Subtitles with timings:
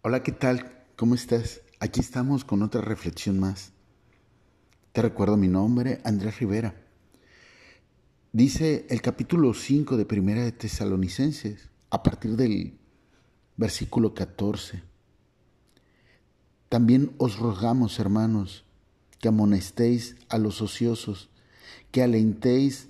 [0.00, 0.70] Hola, ¿qué tal?
[0.94, 1.60] ¿Cómo estás?
[1.80, 3.72] Aquí estamos con otra reflexión más.
[4.92, 6.76] Te recuerdo mi nombre, Andrés Rivera.
[8.32, 12.78] Dice el capítulo 5 de Primera de Tesalonicenses, a partir del
[13.56, 14.84] versículo 14.
[16.68, 18.64] También os rogamos, hermanos,
[19.18, 21.28] que amonestéis a los ociosos,
[21.90, 22.88] que alentéis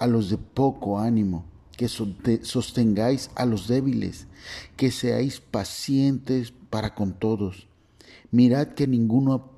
[0.00, 1.46] a los de poco ánimo,
[1.78, 4.26] que sostengáis a los débiles,
[4.76, 7.68] que seáis pacientes para con todos.
[8.32, 9.52] Mirad que ninguno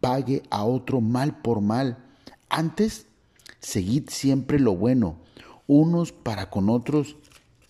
[0.00, 2.02] pague a otro mal por mal.
[2.48, 3.04] Antes,
[3.60, 5.18] seguid siempre lo bueno,
[5.66, 7.16] unos para con otros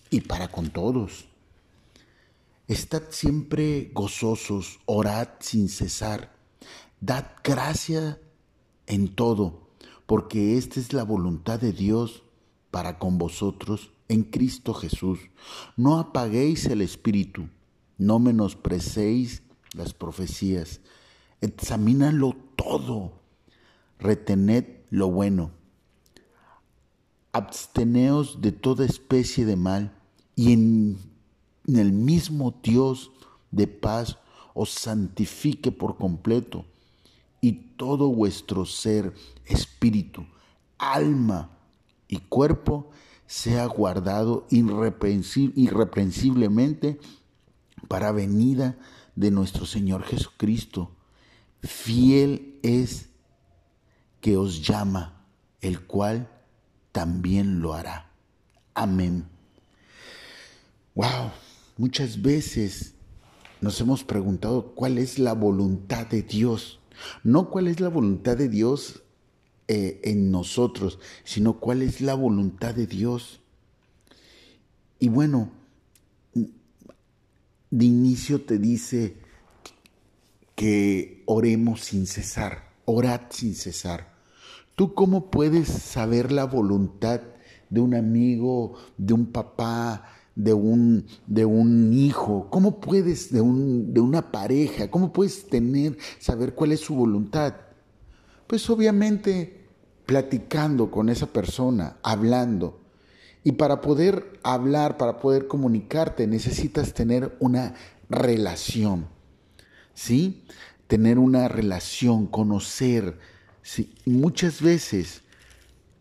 [0.09, 1.27] y para con todos.
[2.69, 6.31] Estad siempre gozosos, orad sin cesar,
[7.01, 8.21] dad gracia
[8.85, 9.67] en todo,
[10.05, 12.23] porque esta es la voluntad de Dios
[12.71, 15.19] para con vosotros en Cristo Jesús.
[15.75, 17.47] No apaguéis el espíritu,
[17.97, 19.43] no menosprecéis
[19.73, 20.81] las profecías,
[21.41, 23.13] examínalo todo,
[23.99, 25.51] retened lo bueno,
[27.31, 29.93] absteneos de toda especie de mal
[30.35, 30.97] y en,
[31.67, 33.11] en el mismo Dios
[33.51, 34.17] de paz
[34.53, 36.65] os santifique por completo
[37.41, 39.13] y todo vuestro ser,
[39.45, 40.25] espíritu,
[40.77, 41.51] alma
[42.07, 42.89] y cuerpo
[43.27, 46.99] sea guardado irreprensiblemente
[47.87, 48.77] para venida
[49.15, 50.91] de nuestro Señor Jesucristo.
[51.61, 53.09] Fiel es
[54.21, 55.25] que os llama,
[55.61, 56.29] el cual
[56.91, 58.11] también lo hará.
[58.73, 59.27] Amén.
[60.95, 61.31] Wow,
[61.77, 62.95] muchas veces
[63.61, 66.79] nos hemos preguntado cuál es la voluntad de Dios.
[67.23, 69.03] No cuál es la voluntad de Dios
[69.67, 73.41] eh, en nosotros, sino cuál es la voluntad de Dios.
[74.99, 75.51] Y bueno,
[77.69, 79.17] de inicio te dice
[80.55, 84.15] que oremos sin cesar, orad sin cesar.
[84.75, 87.21] ¿Tú cómo puedes saber la voluntad
[87.69, 90.05] de un amigo, de un papá,
[90.35, 92.47] de un, de un hijo?
[92.49, 97.55] ¿Cómo puedes, de, un, de una pareja, cómo puedes tener, saber cuál es su voluntad?
[98.47, 99.56] Pues obviamente
[100.07, 102.79] platicando con esa persona, hablando.
[103.43, 107.75] Y para poder hablar, para poder comunicarte, necesitas tener una
[108.09, 109.07] relación.
[109.93, 110.43] ¿Sí?
[110.87, 113.19] Tener una relación, conocer.
[113.61, 113.93] ¿sí?
[114.05, 115.21] muchas veces,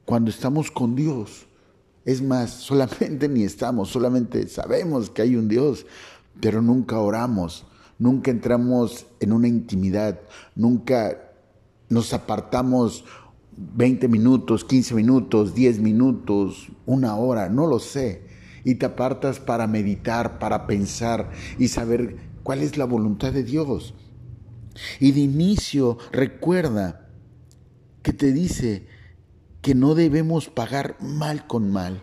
[0.05, 1.47] cuando estamos con Dios,
[2.05, 5.85] es más, solamente ni estamos, solamente sabemos que hay un Dios,
[6.41, 7.67] pero nunca oramos,
[7.99, 10.21] nunca entramos en una intimidad,
[10.55, 11.19] nunca
[11.89, 13.05] nos apartamos
[13.57, 18.27] 20 minutos, 15 minutos, 10 minutos, una hora, no lo sé.
[18.65, 23.95] Y te apartas para meditar, para pensar y saber cuál es la voluntad de Dios.
[25.01, 27.09] Y de inicio recuerda
[28.03, 28.87] que te dice
[29.63, 32.03] que no debemos pagar mal con mal.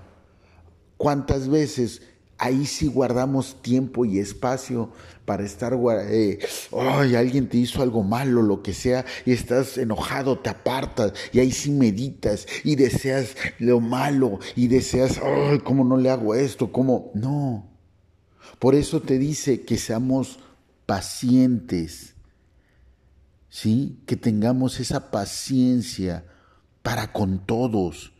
[0.97, 2.01] ¿Cuántas veces
[2.43, 4.91] ahí sí guardamos tiempo y espacio
[5.23, 6.39] para estar, eh,
[6.77, 11.39] ay, alguien te hizo algo malo, lo que sea, y estás enojado, te apartas, y
[11.39, 16.69] ahí sí meditas y deseas lo malo, y deseas, ay, ¿cómo no le hago esto?
[16.73, 17.11] ¿Cómo?
[17.13, 17.69] No.
[18.59, 20.39] Por eso te dice que seamos
[20.85, 22.15] pacientes,
[23.49, 23.99] ¿sí?
[24.05, 26.25] Que tengamos esa paciencia
[26.81, 28.12] para con todos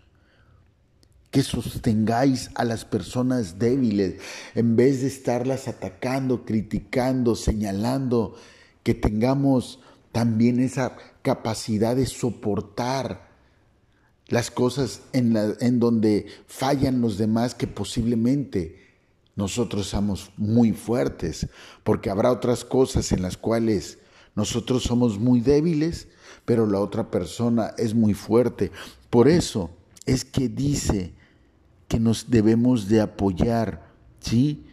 [1.34, 4.22] que sostengáis a las personas débiles,
[4.54, 8.36] en vez de estarlas atacando, criticando, señalando,
[8.84, 9.80] que tengamos
[10.12, 13.32] también esa capacidad de soportar
[14.28, 18.78] las cosas en, en donde fallan los demás que posiblemente
[19.36, 21.48] nosotros somos muy fuertes,
[21.84, 23.98] porque habrá otras cosas en las cuales
[24.36, 26.10] nosotros somos muy débiles,
[26.46, 28.72] pero la otra persona es muy fuerte.
[29.10, 29.72] Por eso
[30.06, 31.16] es que dice
[31.94, 34.66] que nos debemos de apoyar, ¿sí?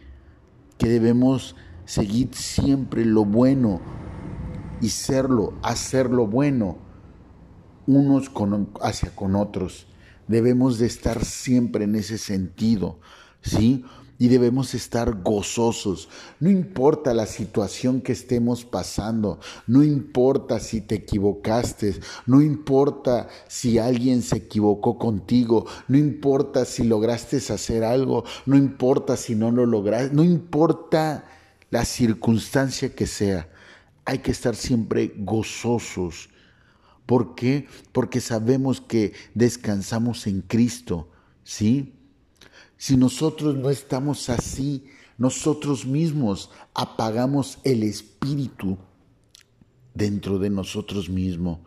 [0.79, 1.55] Que debemos
[1.85, 3.79] seguir siempre lo bueno
[4.81, 6.79] y serlo, hacer lo bueno
[7.85, 8.31] unos
[8.81, 9.85] hacia con otros.
[10.27, 12.99] Debemos de estar siempre en ese sentido,
[13.43, 13.85] ¿sí?
[14.21, 16.07] Y debemos estar gozosos.
[16.39, 23.79] No importa la situación que estemos pasando, no importa si te equivocaste, no importa si
[23.79, 29.65] alguien se equivocó contigo, no importa si lograste hacer algo, no importa si no lo
[29.65, 31.25] lograste, no importa
[31.71, 33.49] la circunstancia que sea.
[34.05, 36.29] Hay que estar siempre gozosos.
[37.07, 37.65] ¿Por qué?
[37.91, 41.09] Porque sabemos que descansamos en Cristo,
[41.43, 41.95] ¿sí?
[42.81, 44.85] Si nosotros no estamos así,
[45.19, 48.79] nosotros mismos apagamos el espíritu
[49.93, 51.59] dentro de nosotros mismos.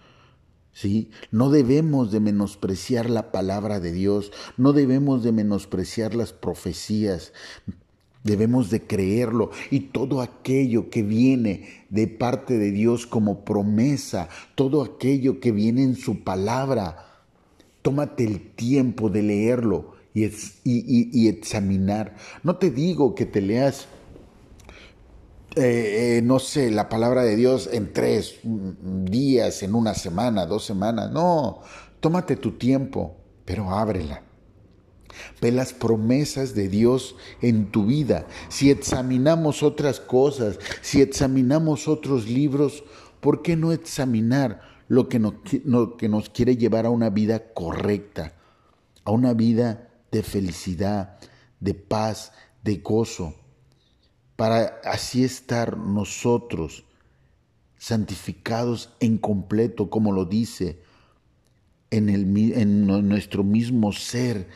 [0.72, 1.12] ¿Sí?
[1.30, 7.32] No debemos de menospreciar la palabra de Dios, no debemos de menospreciar las profecías,
[8.24, 14.82] debemos de creerlo y todo aquello que viene de parte de Dios como promesa, todo
[14.82, 17.22] aquello que viene en su palabra,
[17.82, 22.14] tómate el tiempo de leerlo y, examinar.
[22.42, 23.88] No te digo que te leas
[25.56, 30.64] eh, eh, no sé, la palabra de Dios en tres días, en una semana, dos
[30.64, 31.12] semanas.
[31.12, 31.60] No,
[32.00, 34.22] tómate tu tiempo, pero ábrela.
[35.40, 38.26] Ve las promesas de Dios en tu vida.
[38.48, 42.82] Si examinamos otras cosas, si examinamos otros libros,
[43.20, 45.34] ¿por qué no examinar lo que nos,
[45.64, 48.34] lo que nos quiere llevar a una vida correcta,
[49.04, 51.18] a una vida de felicidad,
[51.60, 52.32] de paz,
[52.62, 53.34] de gozo?
[54.36, 56.84] para así estar nosotros
[57.76, 60.78] santificados en completo, como lo dice,
[61.90, 64.48] en, el, en nuestro mismo ser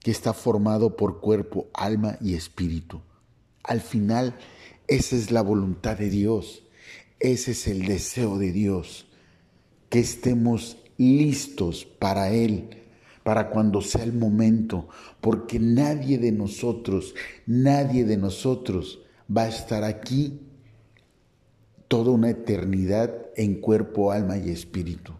[0.00, 3.00] que está formado por cuerpo, alma y espíritu.
[3.62, 4.36] Al final,
[4.86, 6.62] esa es la voluntad de Dios,
[7.20, 9.06] ese es el deseo de Dios,
[9.88, 12.87] que estemos listos para Él,
[13.28, 14.88] para cuando sea el momento,
[15.20, 17.14] porque nadie de nosotros,
[17.44, 20.40] nadie de nosotros va a estar aquí
[21.88, 25.12] toda una eternidad en cuerpo, alma y espíritu.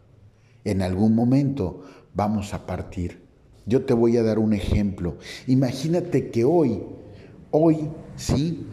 [0.64, 1.82] En algún momento
[2.14, 3.20] vamos a partir.
[3.66, 5.19] Yo te voy a dar un ejemplo.
[5.46, 6.81] Imagínate que hoy,
[7.50, 8.66] hoy, sí,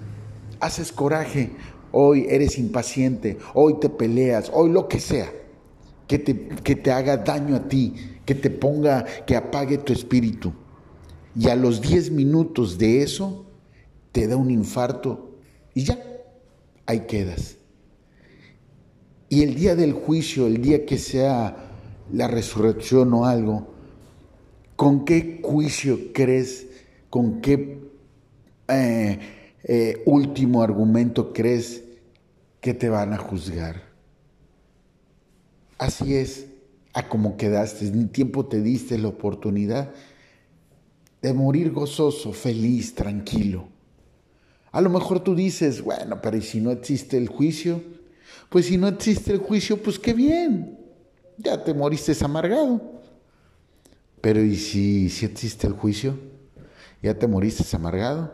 [0.62, 1.52] haces coraje,
[1.92, 5.30] hoy eres impaciente, hoy te peleas, hoy lo que sea,
[6.08, 7.94] que te, que te haga daño a ti,
[8.26, 10.54] que te ponga, que apague tu espíritu.
[11.38, 13.46] Y a los 10 minutos de eso,
[14.12, 15.36] te da un infarto
[15.74, 16.00] y ya,
[16.86, 17.58] ahí quedas.
[19.28, 21.74] Y el día del juicio, el día que sea
[22.12, 23.74] la resurrección o algo,
[24.76, 26.68] ¿con qué juicio crees,
[27.10, 27.82] con qué
[28.70, 29.20] eh,
[29.64, 31.84] eh, último argumento crees
[32.62, 33.95] que te van a juzgar?
[35.78, 36.48] Así es,
[36.94, 39.92] a como quedaste, ni tiempo te diste la oportunidad
[41.22, 43.68] de morir gozoso, feliz, tranquilo.
[44.72, 47.82] A lo mejor tú dices, bueno, pero ¿y si no existe el juicio?
[48.50, 50.78] Pues si no existe el juicio, pues qué bien,
[51.38, 53.02] ya te moriste amargado.
[54.22, 56.18] Pero ¿y si, si existe el juicio?
[57.02, 58.34] Ya te moriste amargado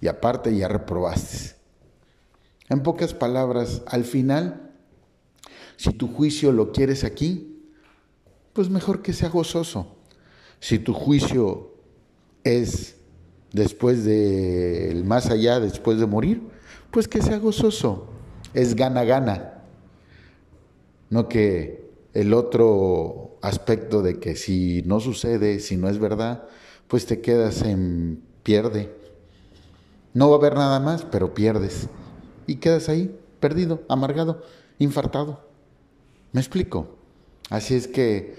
[0.00, 1.54] y aparte ya reprobaste.
[2.68, 4.69] En pocas palabras, al final,
[5.80, 7.58] si tu juicio lo quieres aquí,
[8.52, 9.96] pues mejor que sea gozoso.
[10.58, 11.72] Si tu juicio
[12.44, 12.96] es
[13.54, 16.42] después del más allá, después de morir,
[16.90, 18.10] pues que sea gozoso.
[18.52, 19.62] Es gana-gana.
[21.08, 26.46] No que el otro aspecto de que si no sucede, si no es verdad,
[26.88, 28.94] pues te quedas en pierde.
[30.12, 31.88] No va a haber nada más, pero pierdes.
[32.46, 34.42] Y quedas ahí, perdido, amargado,
[34.78, 35.48] infartado.
[36.32, 36.96] ¿Me explico?
[37.48, 38.34] Así es que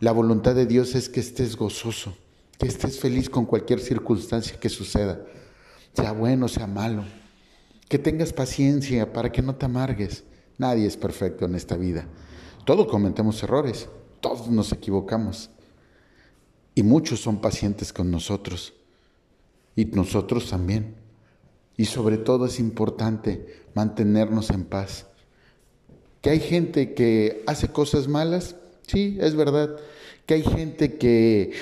[0.00, 2.14] la voluntad de Dios es que estés gozoso
[2.58, 5.24] que estés feliz con cualquier circunstancia que suceda,
[5.94, 7.04] sea bueno, sea malo,
[7.88, 10.24] que tengas paciencia para que no te amargues.
[10.58, 12.06] Nadie es perfecto en esta vida.
[12.64, 13.88] Todos cometemos errores,
[14.20, 15.50] todos nos equivocamos.
[16.74, 18.74] Y muchos son pacientes con nosotros.
[19.76, 20.96] Y nosotros también.
[21.76, 25.06] Y sobre todo es importante mantenernos en paz.
[26.20, 28.56] Que hay gente que hace cosas malas,
[28.86, 29.76] sí, es verdad.
[30.26, 31.52] Que hay gente que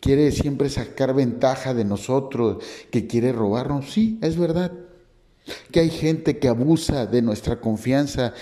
[0.00, 3.92] quiere siempre sacar ventaja de nosotros, que quiere robarnos.
[3.92, 4.72] Sí, es verdad.
[5.70, 8.34] Que hay gente que abusa de nuestra confianza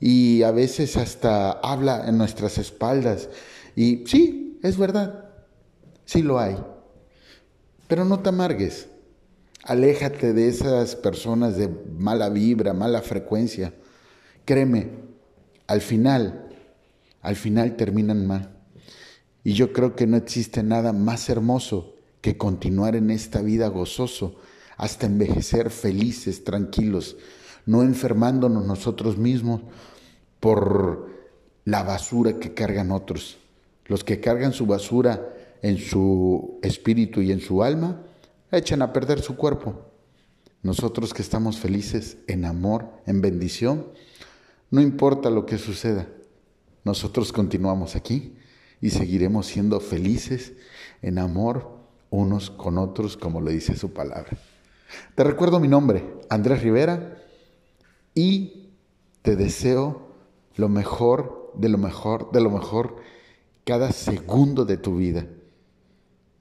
[0.00, 3.28] y a veces hasta habla en nuestras espaldas.
[3.76, 5.24] Y sí, es verdad.
[6.04, 6.56] Sí lo hay.
[7.86, 8.88] Pero no te amargues.
[9.64, 11.68] Aléjate de esas personas de
[11.98, 13.74] mala vibra, mala frecuencia.
[14.44, 14.88] Créeme,
[15.68, 16.48] al final,
[17.22, 18.56] al final terminan mal.
[19.44, 24.36] Y yo creo que no existe nada más hermoso que continuar en esta vida gozoso
[24.76, 27.16] hasta envejecer felices, tranquilos,
[27.66, 29.60] no enfermándonos nosotros mismos
[30.40, 31.08] por
[31.64, 33.38] la basura que cargan otros.
[33.86, 38.02] Los que cargan su basura en su espíritu y en su alma,
[38.50, 39.82] echan a perder su cuerpo.
[40.62, 43.86] Nosotros que estamos felices en amor, en bendición,
[44.70, 46.08] no importa lo que suceda,
[46.84, 48.36] nosotros continuamos aquí
[48.80, 50.52] y seguiremos siendo felices
[51.02, 51.78] en amor
[52.10, 54.30] unos con otros, como le dice su palabra.
[55.14, 57.18] Te recuerdo mi nombre, Andrés Rivera,
[58.14, 58.70] y
[59.22, 60.08] te deseo
[60.56, 62.96] lo mejor, de lo mejor, de lo mejor
[63.64, 65.26] cada segundo de tu vida.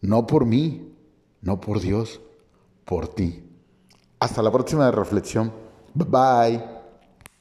[0.01, 0.96] No por mí,
[1.41, 2.22] no por Dios,
[2.86, 3.43] por ti.
[4.19, 5.51] Hasta la próxima reflexión.
[5.93, 6.76] Bye bye.